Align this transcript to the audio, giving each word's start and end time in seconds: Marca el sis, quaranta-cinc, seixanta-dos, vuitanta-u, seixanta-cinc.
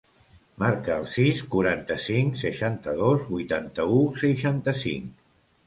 Marca 0.61 0.95
el 1.01 1.05
sis, 1.15 1.43
quaranta-cinc, 1.57 2.41
seixanta-dos, 2.45 3.29
vuitanta-u, 3.37 4.03
seixanta-cinc. 4.25 5.17